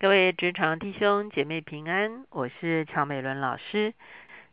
[0.00, 3.94] 各位职场弟兄姐妹平安，我是乔美伦老师。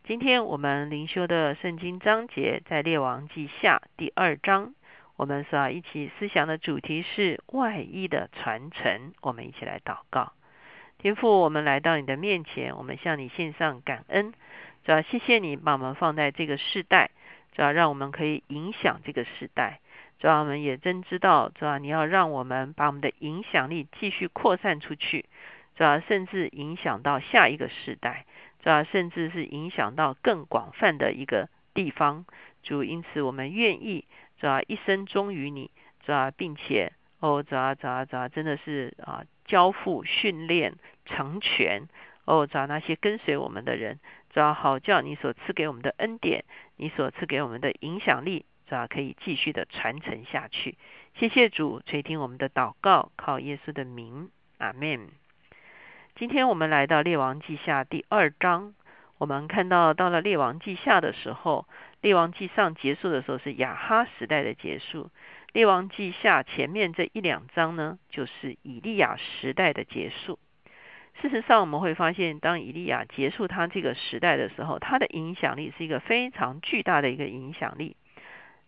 [0.03, 4.73] 今天我们灵修的圣经章节在列王记下第二章，
[5.15, 9.13] 我们所要一起思想的主题是外衣的传承。
[9.21, 10.33] 我们一起来祷告，
[10.97, 14.33] 天父，我们来到你的面前，我们向你献上感恩，
[14.83, 17.11] 主要谢谢你把我们放在这个世代，
[17.53, 19.79] 主要让我们可以影响这个时代。
[20.19, 25.25] 主要我们也真知道，主要你要让我们把我们的影响力继续扩散出去，
[25.75, 28.25] 主要甚至影响到下一个时代，
[28.63, 32.25] 主要甚至是影响到更广泛的一个地方。
[32.63, 34.05] 主，因此我们愿意，
[34.39, 35.69] 主要一生忠于你，
[36.03, 40.73] 主要并且哦，主要主要主要真的是啊，交付、训练、
[41.05, 41.87] 成全
[42.23, 43.99] 哦，主要那些跟随我们的人，
[44.31, 46.45] 主要好叫你所赐给我们的恩典，
[46.77, 48.45] 你所赐给我们的影响力。
[48.67, 48.87] 是吧？
[48.87, 50.77] 可以继续的传承下去。
[51.15, 55.09] 谢谢主垂听我们的祷告，靠耶稣的名，阿门。
[56.15, 58.73] 今天我们来到列王记下第二章，
[59.17, 61.67] 我们看到到了列王记下的时候，
[62.01, 65.09] 列王记上结束的时候是亚哈时代的结束。
[65.53, 70.37] 列王记下前面这一两章呢，就是以利亚时代的结束。
[71.21, 77.95] 事实上，我们会发现，当以利亚结束他这个时代的时候，他的影响力是一个非常巨大的一个影响力。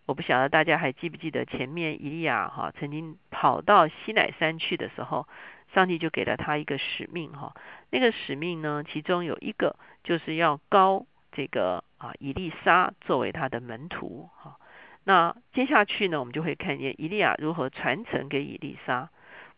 [0.08, 5.27] 我不晓得大家还记不记得前面以利亚哈曾经跑到西乃山去的时候，
[5.73, 7.53] 上帝就给了他一个使命哈。
[7.89, 14.58] 那个使命呢，其中有一个就是要高这个啊以利沙作为他的门徒哈。
[15.03, 19.09] 那接下去呢，我们就会看见以利亚如何传承给以利沙。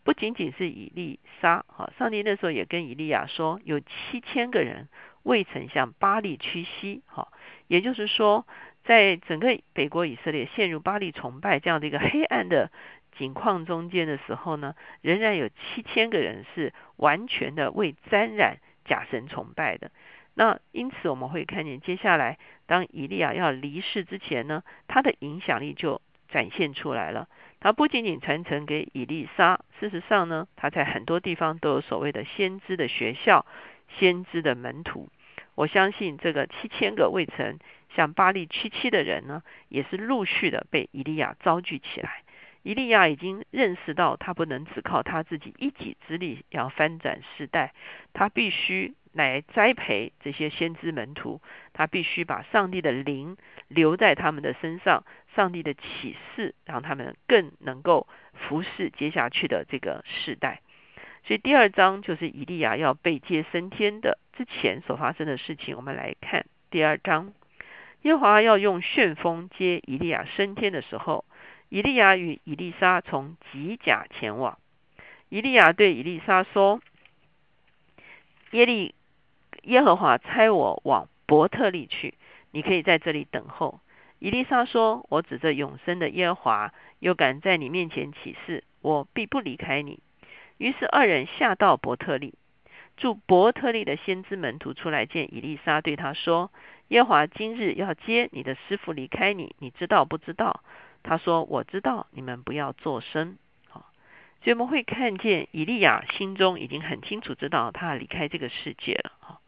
[0.04, 4.88] 不仅仅是以利沙哈，上帝那时候也跟以利亚说，有七千个人
[5.22, 7.28] 未曾向巴利屈膝哈，
[7.68, 8.48] 也就是说。
[8.90, 12.72] 在整个北国以色列陷入巴利崇拜这样的一个黑暗的
[13.20, 19.92] 景况中间的时候呢，仍然有七千个人是完全的未沾染假神崇拜的。
[20.34, 27.28] 那因此我们会看见，接下来当以利亚要离世之前呢，他的影响力就展现出来了。
[27.60, 33.46] 他不仅仅传承给以利沙，事实上呢，他在很多地方都有所谓的先知的学校、
[34.00, 35.10] 先知的门徒。
[35.60, 37.60] 我相信这个七千个未曾
[37.94, 42.24] 向巴利屈膝的人呢，也是陆续的被以利亚招聚起来。
[42.64, 47.74] 以利亚已经认识到，他不能只靠他自己一己之力要翻转世代，
[48.14, 51.42] 他必须来栽培这些先知门徒，
[51.74, 53.36] 他必须把上帝的灵
[53.68, 55.04] 留在他们的身上，
[55.36, 60.62] 上帝的启示让他们更能够服侍接下去的这个世代。
[61.26, 64.18] 所以第二章就是以利亚要被接升天的。
[64.40, 67.34] 之前所发生的事情，我们来看第二章。
[68.04, 71.26] 耶和华要用旋风接以利亚升天的时候，
[71.68, 74.58] 以利亚与以利沙从吉甲前往。
[75.28, 76.80] 以利亚对以利沙说
[78.52, 78.96] ：“耶利
[79.64, 82.14] 耶和华差我往伯特利去，
[82.52, 83.82] 你可以在这里等候。”
[84.20, 90.00] 以利沙说：“我指着永生的耶和华，又敢在你面前起誓，我必不离开你。”
[90.58, 92.36] 于是二人下到伯特利。
[93.00, 96.52] 住伯特利的先知门徒出来见以利沙，对他说
[96.90, 100.64] ：“耶华今日要接你的师傅离开你，你知道不知道？”
[101.02, 103.38] 他说：“我知道，你们不要作声。”
[103.70, 103.90] 好，
[104.44, 109.14] 所以我们会看见以利亚心中已经很清楚知道他离开这个世界了。
[109.20, 109.42] 好，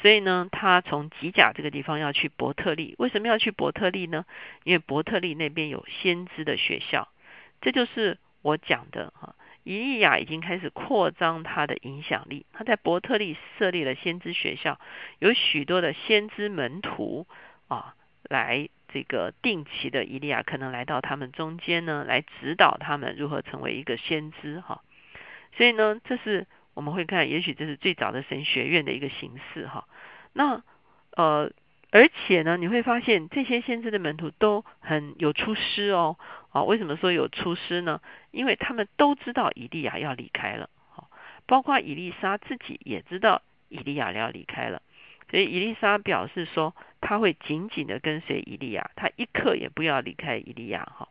[0.00, 2.94] 所以呢，他从吉甲这个地方要去伯特利。
[2.98, 4.24] 为什么要去伯特利呢？
[4.62, 7.08] 因为伯特利那边有先知的学校。
[7.60, 9.34] 这就是我讲的哈。
[9.64, 12.46] 以利亚已经开始扩张他的影响力。
[12.52, 14.78] 他在伯特利设立了先知学校，
[15.18, 17.26] 有许多的先知门徒
[17.66, 24.82] 啊，来这个定期的以利亚可能来到他们中间呢，来指导他们如何成为一个先知哈。
[25.56, 29.88] 所以呢，这是我们会看，也许这是最早的神学院的一个形式哈。
[30.32, 30.62] 那
[31.16, 31.50] 呃。
[31.90, 36.16] 而且呢，你会发现这些先知的门徒都很有出师哦。
[36.54, 38.00] 啊，为什么说有出师呢？
[38.30, 40.70] 因为他们都知道以利亚要离开了。
[40.88, 41.10] 好，
[41.46, 44.80] 包括以利沙自己也知道以利亚要离开了。
[45.28, 50.84] 所以以利沙表示说，他会紧紧的跟随以利亚，他一刻也不要离开以利亚。
[50.96, 51.08] 哈，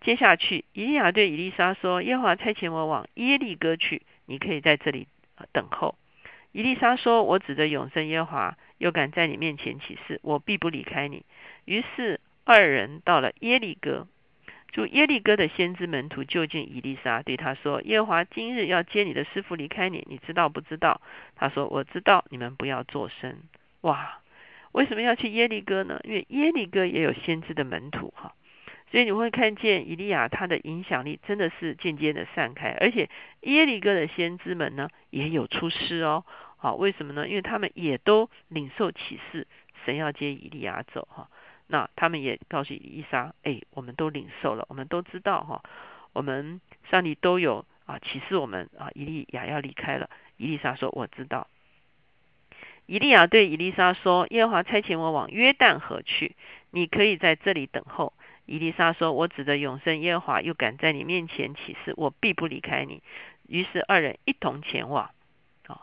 [0.00, 5.08] 接下去以利亚对以利沙说：“耶和华差遣我往耶利哥去，你可以在这里
[5.52, 5.96] 等候。”
[6.52, 11.24] 以利沙说：“我指着永生耶和华。”又敢在你面前起誓，我必不离开你。
[11.64, 14.06] 于是二人到了耶利哥，
[14.72, 21.00] 住耶利哥的先知门徒就近以利沙，对他说：“耶和华今日要接你的师傅离开你，你知道不知道？”
[21.34, 23.38] 他说：“我知道。”你们不要作声。
[23.80, 24.18] 哇，
[24.72, 25.98] 为什么要去耶利哥呢？
[26.04, 28.34] 因为耶利哥也有先知的门徒哈。
[28.90, 33.08] 所以你会看见以利亚他的影响力真的是渐渐的散开，而且
[33.40, 36.24] 耶利哥的先知们呢也有出师哦。
[36.58, 37.26] 好，为什么呢？
[37.28, 39.46] 因为他们也都领受启示，
[39.84, 41.28] 神要接以利亚走哈。
[41.68, 45.62] 那他们也告诉伊丽莎，哎，我们都领受了，我们都知道哈，
[46.12, 46.60] 我们
[46.90, 50.08] 上帝都有啊启示我们啊，伊利亚要离开了。
[50.36, 51.48] 伊丽莎说：“我知道。”
[52.86, 56.36] 伊利亚对伊丽莎说：“耶和华差遣我往约旦河去，
[56.70, 58.12] 你可以在这里等候。”
[58.46, 63.02] 伊丽莎说：“我指着永生耶和华，又敢在你面前起誓，我必不离开你。”
[63.48, 65.10] 于是二人一同前往。
[65.66, 65.80] 啊，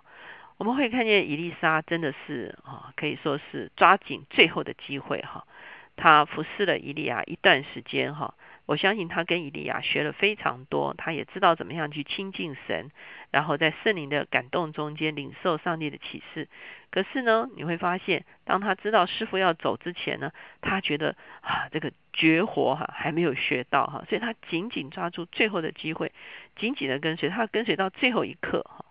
[0.57, 5.45] 我们会看见伊丽莎真的是啊，可以说是抓紧最后的机会哈。
[5.95, 8.33] 他服侍了以利亚一段时间哈。
[8.65, 12.91] 我相信他跟以利亚学了非常多，他也知道怎么样去亲近神，
[13.29, 16.47] 然后在圣灵的感动中间领受上帝的启示。
[16.89, 20.31] 可是呢，你会发现，当他知道师傅要走之前呢，
[20.61, 26.13] 他觉得啊，这个绝活哈还没有学到哈，所以他紧紧抓住最后的机会，
[26.55, 28.85] 紧紧的跟随他，跟随到最后一刻哈。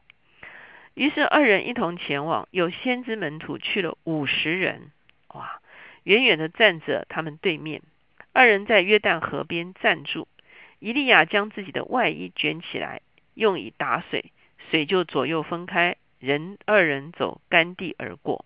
[0.93, 4.91] 于是二人一同前往，有先知门徒去了五十人，
[5.29, 5.62] 哇，
[6.05, 7.83] 远远的站着他们对面。
[8.33, 10.27] 二人在约旦河边站住，
[10.79, 13.03] 伊利亚将自己的外衣卷起来，
[13.35, 14.33] 用以打水，
[14.71, 18.45] 水就左右分开，人二人走干地而过。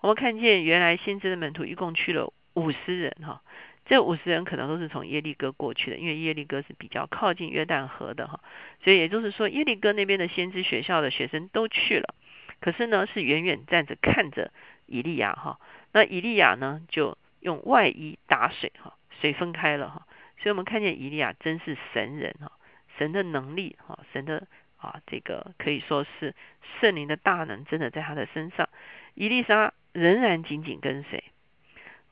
[0.00, 3.42] 我们看见原来先知的门徒一共去了五十人哈，
[3.84, 8.40] 这五十人可能都是从耶利哥过去的，因为耶利哥是比较靠近约旦河的哈，
[8.82, 12.14] 所以也就是说耶利哥那边的先知学校的学生都去了，
[12.60, 14.50] 可是呢是远远站着看着
[14.86, 15.60] 伊利亚哈，
[15.92, 17.16] 那以利亚呢就。
[17.42, 20.06] 用外衣打水哈，水分开了哈，
[20.42, 22.52] 所以我们看见以利亚真是神人哈，
[22.98, 24.46] 神的能力哈，神的
[24.76, 26.34] 啊这个可以说是
[26.78, 28.68] 圣灵的大能真的在他的身上。
[29.14, 31.24] 伊丽莎仍然紧紧跟随。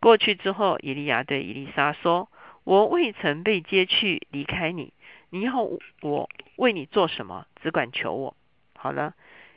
[0.01, 2.31] 过去之后，以利亚对伊丽莎说
[2.65, 4.95] ：“我未曾被接去离开你，
[5.29, 5.61] 你要
[6.01, 7.47] 我为你做什么？
[7.61, 8.35] 只管求我。”
[8.79, 9.13] 好了，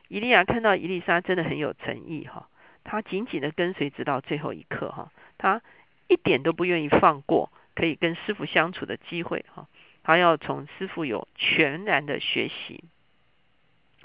[0.10, 2.50] 以利亚看到伊丽莎真的很有诚意哈，
[2.84, 5.12] 他紧紧的跟随直到最后一刻哈。
[5.38, 5.62] 他
[6.08, 9.68] 一点都不愿意放过可以跟师傅相处的机会哈，
[10.04, 12.84] 他要从师傅有全然的学习，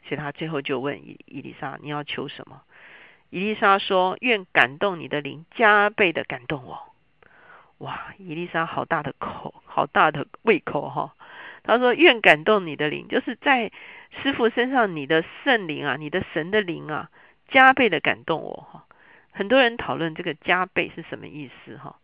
[0.09, 2.63] 所以他最后就问伊伊丽莎：“你要求什么？”
[3.31, 6.79] 伊丽莎说：“愿感动你的灵加倍的感动我。”
[7.79, 11.15] 哇，伊丽莎好大的口，好大的胃口哈！
[11.63, 13.71] 他说：“愿感动你的灵，就是在
[14.23, 17.11] 师傅身上，你的圣灵啊，你的神的灵啊，
[17.49, 18.85] 加倍的感动我哈。”
[19.33, 21.99] 很多人讨论这个加倍是什么意思哈？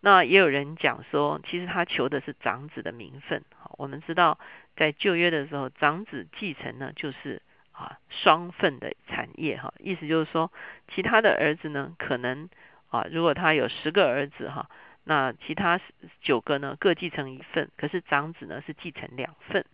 [0.00, 3.44] 那也有人讲说，其实他求的是长子的名分。
[3.50, 4.38] 哈，我们知道
[4.74, 7.42] 在旧约的时候，长子继承呢就是
[7.72, 9.74] 啊双份的产业哈。
[9.78, 10.50] 意思就是说，
[10.88, 12.48] 其他的儿子呢可能
[12.88, 14.70] 啊，如果他有十个儿子哈，
[15.04, 15.78] 那其他
[16.22, 19.66] 九个呢各继承一份，可是长子呢是继承两份。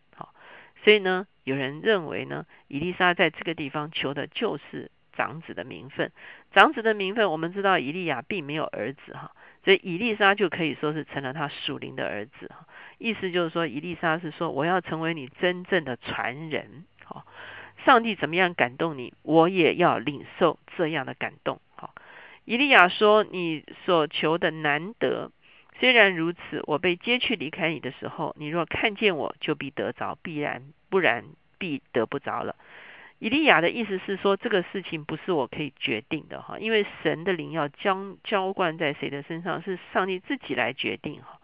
[0.83, 4.91] 所以呢，有人认为呢，以丽莎在这个地方求的就是。
[5.17, 6.13] 长子的名分，
[6.53, 9.33] 长子的名分，我们知道以利亚并没有儿子哈，
[9.65, 12.67] 所以以利沙就可以说是成了他属灵的儿子哈。
[12.99, 17.25] 意思就是说，以利沙是说我要成为你真正的传人，好，
[17.85, 21.61] 上帝怎么样感动你，我也要领受这样的感动。
[21.75, 21.95] 好，
[22.45, 25.33] 以利亚说：“你所求的难得，
[25.81, 31.25] 虽然如此，我被接去离开你的时候，你若看见我，就必得着；必然不然，
[31.59, 32.55] 必得不着了。”
[33.21, 41.41] 以利亚的意思是说，这个事情不是我可以决定的哈，因为神的灵要将浇灌在谁的身上，是上帝自己来决定哈，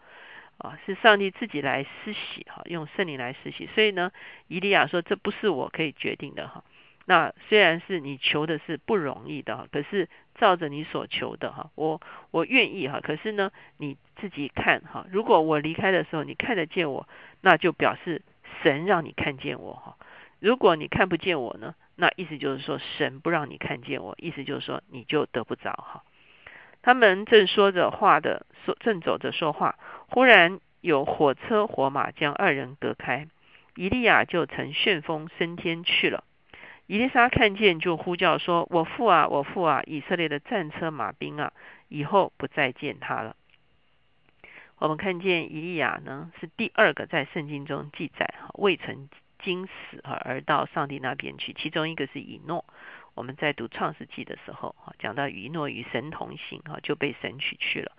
[0.58, 3.66] 啊，是上帝自己来施洗哈，用圣灵来施洗。
[3.74, 4.10] 所以呢，
[4.48, 6.64] 以利亚说这不是我可以决定的哈。
[7.06, 12.00] 那虽然是你求的是不容易的哈，可是照着你所求的哈，我
[12.30, 13.00] 我愿意哈。
[13.00, 17.08] 可是呢，你自己看哈，如果我离开的时候你看得见我，
[17.40, 18.22] 那就表示
[18.62, 19.96] 神让你看见我哈。
[20.40, 21.74] 如果你看不见我呢？
[21.96, 26.02] 那意思就是说，神不让你看见我，意思就是说，你就得不着哈。
[26.80, 29.78] 他们正说着话的，说正走着说话，
[30.08, 33.28] 忽然有火车火马将二人隔开，
[33.76, 36.24] 以利亚就乘旋风升天去了。
[36.86, 39.82] 以利沙看见，就呼叫说：“我父啊，我父啊！
[39.84, 41.52] 以色列的战车马兵啊，
[41.88, 43.36] 以后不再见他了。”
[44.78, 49.10] 我们看见以利亚呢，是第二个在圣经中记载哈，未曾。
[49.42, 52.64] 经死而到上帝那边去，其中一个是以诺。
[53.14, 57.92] 我们在读创世纪的时候哈，讲到以诺与神同行哈，就被神取去了。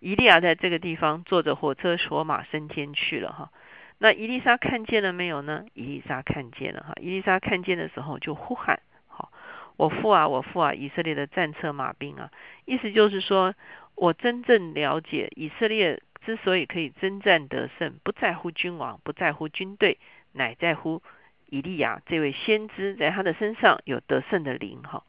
[0.00, 3.50] 以利亚在这个地方坐着火车索马升天去了哈。
[3.98, 5.64] 那伊丽莎看见了没有呢？
[5.72, 6.92] 伊丽莎看见了哈。
[7.00, 9.32] 伊丽莎看见的时候就呼喊：好，
[9.76, 10.74] 我父啊，我父啊！
[10.74, 12.30] 以色列的战车马兵啊！
[12.66, 13.54] 意思就是说
[13.94, 19.96] 我真正了解以色列之所以可以征战得胜，不在乎君王，不在乎军队，
[20.36, 21.02] 乃在乎
[21.46, 24.82] 以利亚这位先知，在他的身上有得胜的灵。
[24.82, 25.02] 哈，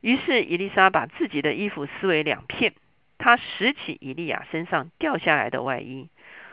[0.00, 2.72] 于是以利沙把自己的衣服撕为两片，
[3.18, 6.08] 他拾起以利亚身上掉下来的外衣，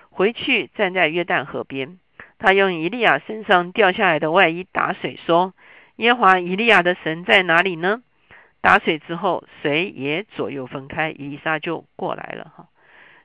[0.09, 1.99] 回去站在约旦河边，
[2.39, 5.53] 他用以利亚身上掉下来的外衣打水，说
[5.97, 8.01] ：“耶华以利亚的神在哪里呢？”
[8.61, 12.51] 打水之后，水也左右分开，以利沙就过来了。
[12.55, 12.69] 哈。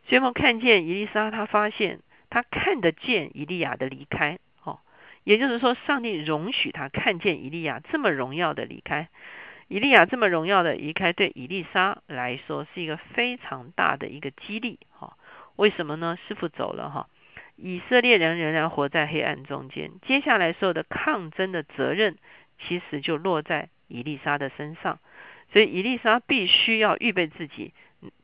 [0.09, 4.39] 所以我们看见伊丽莎，她发现她看得见以利亚的离开，
[5.29, 9.09] 也就是说，上帝容许他看见以利亚这么荣耀的离开。
[9.69, 15.19] 以利亚这么荣耀的离开，对以丽莎来说是一个非常大的一个激励，哈。
[15.57, 16.17] 为什么呢？
[16.27, 17.09] 师傅走了，哈，
[17.57, 19.91] 以色列人仍然活在黑暗中间。
[20.01, 22.17] 接下来所有的抗争的责任，
[22.59, 24.99] 其实就落在以丽莎的身上。
[25.53, 27.75] 所以以丽莎必须要预备自己，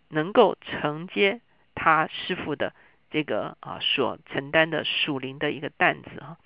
[0.09, 1.43] 能够承接。
[1.75, 2.73] 他师傅的
[3.11, 6.39] 这个啊所承担的属灵的一个担子哈，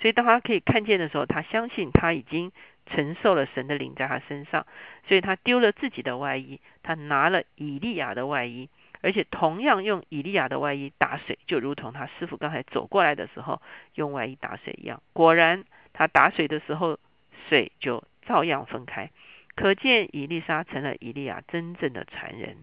[0.00, 2.52] 所以当他可以看见的时候，他相信他已经
[2.86, 4.66] 承受了神的灵在他身上，
[5.08, 8.68] 所以他丢了自己的外衣，他拿了以利亚的外衣，
[9.00, 13.60] 而且同样用以利亚的外衣打水，就如同他师傅刚才走过来的时候
[13.94, 15.02] 用外衣打水一样。
[15.12, 16.98] 果然，他打水的时候，
[17.48, 19.10] 水就照样分开，
[19.54, 22.58] 可见以利沙成了以利亚真正的传人。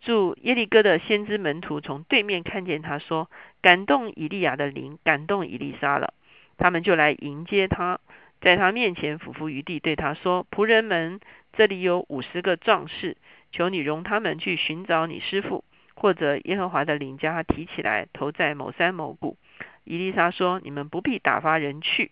[0.00, 6.14] 住耶利哥的先知门徒从对面看见他，说：“感动以利亚的灵，感动以利沙了。”
[6.60, 7.98] 他们就来迎接他，
[8.42, 11.18] 在他面前俯伏于地，对他说：“仆人们，
[11.54, 13.16] 这里有五十个壮士，
[13.50, 15.64] 求你容他们去寻找你师傅，
[15.94, 19.38] 或者耶和华的灵将他提起来，投在某山某谷。”
[19.84, 22.10] 伊丽莎说：“你们不必打发人去。”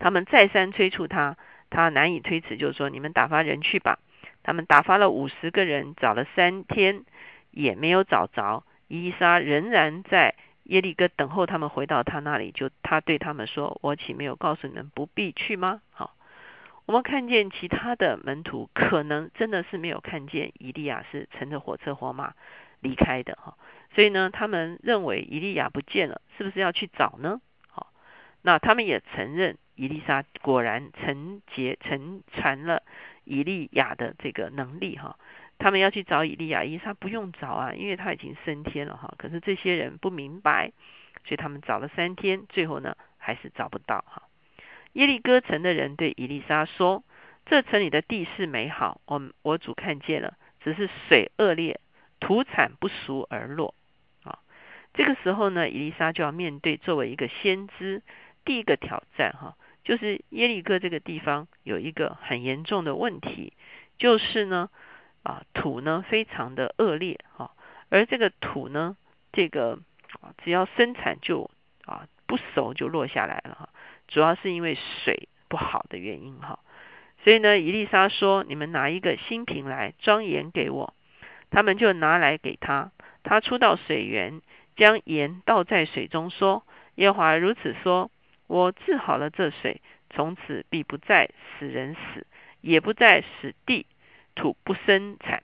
[0.00, 1.36] 他们再三催促他，
[1.70, 4.00] 他难以推辞，就说：“你们打发人去吧。”
[4.42, 7.04] 他们打发了五十个人，找了三天
[7.52, 8.64] 也没有找着。
[8.88, 12.52] 伊丽莎仍然在耶利哥等候他们回到他那里。
[12.52, 16.14] 就他对他们说：“我岂没有告诉你们不必去吗？”好，
[16.86, 22.34] 我们看见其他的门徒可能真的是没有看见以利亚是乘着火车火马
[22.80, 23.56] 离开的哈，
[23.94, 27.40] 所以呢，他们认为以利亚不见了，是不是要去找呢？
[27.68, 27.92] 好，
[28.42, 32.82] 那他们也承认伊丽莎果然承接承传了。
[33.24, 35.16] 以利亚的这个能力哈，
[35.60, 39.14] 他们要去找以利亚，伊莎不用找啊，因为他已经升天了哈。
[39.18, 40.72] 可是这些人不明白，
[41.26, 44.22] 所以他们找了三天，最后呢还是找不到哈。
[44.94, 47.04] 耶利哥城的人对以利沙说
[47.44, 51.78] ：“这城里的地势美好，我我主看见了，只是水恶劣，
[52.20, 53.74] 土产不熟而落
[54.24, 54.40] 啊。”
[54.94, 58.02] 这个时候呢，以利沙就要面对作为一个先知
[58.44, 59.56] 第一个挑战哈。
[59.84, 63.52] 就是耶利哥这个地方有一个很严重的问题，
[63.98, 64.68] 就是呢，
[65.22, 67.52] 啊土呢非常的恶劣哈，
[67.88, 68.96] 而这个土呢，
[69.32, 69.78] 这个
[70.44, 71.50] 只要生产就
[71.84, 73.68] 啊不熟就落下来了哈，
[74.08, 76.58] 主要是因为水不好的原因哈，
[77.24, 80.94] 所以呢，伊丽莎说：“你们拿一个新瓶来装盐给我。”
[81.50, 82.92] 他们就拿来给他，
[83.24, 84.40] 他出到水源，
[84.76, 88.10] 将盐倒在水中，说：“耶华如此说。”
[88.46, 92.26] 我治好了这水，从此必不再使人死，
[92.60, 93.86] 也不再使地
[94.40, 95.42] 土不生产。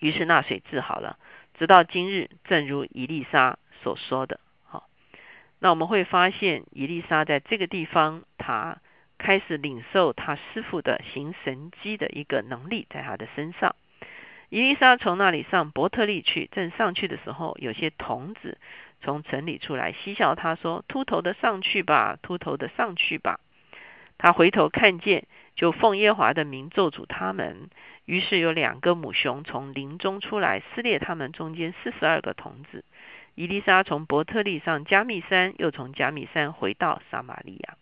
[0.00, 1.16] 于是那水治好了，
[1.54, 4.40] 直到今日，正如伊丽莎所说的。
[4.64, 4.88] 好，
[5.60, 8.78] 那我们会发现，伊丽莎在这个地方，他
[9.16, 13.76] 开始领受他师傅的行神机的一个能力，在他的身上。
[14.48, 18.58] 伊丽莎从那里上伯特利去，正上去的时候，有些童子。
[19.00, 23.38] 从城里出来，嬉笑他说：“秃头的上去吧，秃头的上去吧。”
[24.18, 25.28] 他回头看见，
[25.58, 27.68] 就奉耶华的名咒诅他们。
[28.04, 32.84] 于是有两个母熊从林中出来，撕裂他们中间四十二个童子。
[33.34, 37.76] 伊丽莎从伯特利上加密山，又从加密山回到撒玛利亚。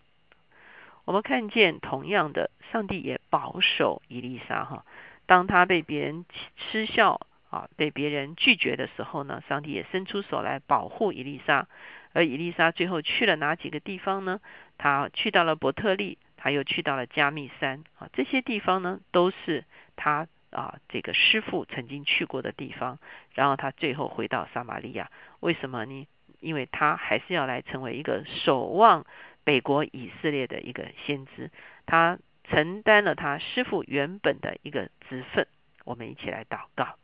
[1.04, 4.84] 我们看见，同样的，上帝也保守伊丽莎哈。
[5.26, 6.24] 当他被别人
[6.56, 7.20] 嗤笑。
[7.48, 11.68] 啊，被别人拒绝的时候呢，上帝也伸出手来保护伊丽莎。
[12.12, 14.40] 而伊丽莎最后去了哪几个地方呢？
[14.78, 17.82] 他去到了伯特利，他又去到了加密山。
[17.98, 19.64] 啊，这些地方呢，都是
[19.96, 23.00] 他啊这个师傅曾经去过的地方。
[23.34, 25.10] 然后他最后回到撒玛利亚，
[25.40, 26.06] 为什么呢？
[26.38, 29.04] 因为他还是要来成为一个守望
[29.42, 31.50] 北国以色列的一个先知，
[31.84, 35.48] 他承担了他师傅原本的一个职分。
[35.84, 36.94] 我们一起来祷告。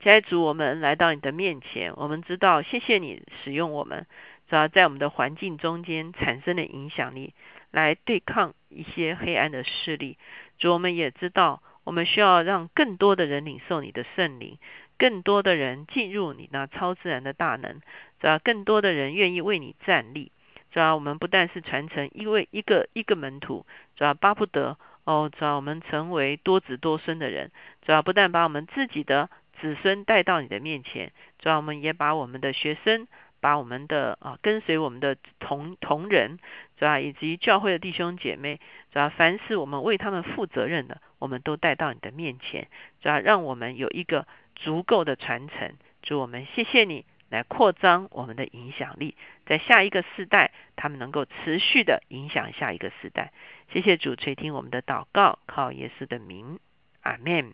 [0.00, 4.06] 在主，我们来到你的面前，我们知道，谢谢你使用我们，
[4.48, 7.34] 主要在我们的环境中间产生的影响力，
[7.76, 10.16] 来对抗一些黑暗的势力。
[10.56, 14.56] 主，我们也知道，我们需要让更多的人领受你的圣灵，
[14.96, 17.82] 更多的人进入你那超自然的大能，
[18.18, 20.32] 主要更多的人愿意为你站立。
[20.70, 27.50] 主要我们不但是传承一位一个一个门徒，主要巴不得哦，主要我们成为多子多孙的人。
[27.84, 29.28] 主要不但把我们自己的
[29.60, 33.06] 子孙带到你的面前，主要我们也把我们的学生。
[33.40, 36.38] 把我们的啊跟随我们的同同仁，
[36.78, 37.00] 是吧？
[37.00, 38.60] 以及教会的弟兄姐妹，
[38.92, 39.08] 是吧？
[39.08, 42.68] 凡是我们为他们负责任的，我们都带到你的面前，
[43.02, 43.20] 是吧？
[43.20, 45.74] 让我们有一个足够的传承。
[46.02, 53.32] 主我们谢谢你来扩张我们的影响力，在下一个世代，他们能够持续的影响下一个世代。
[53.72, 56.60] 谢谢主垂听我们的祷告，靠耶稣的名，
[57.02, 57.52] 阿门。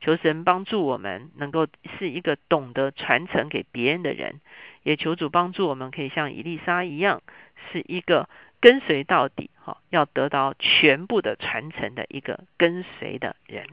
[0.00, 4.40] 求神帮助我们，能够是一个懂得传承给别人的人；
[4.82, 7.22] 也求主帮助我们，可以像伊丽莎一样，
[7.70, 8.28] 是一个
[8.60, 13.66] 跟随到底，哈，要得到全部的传承的一个跟随的人。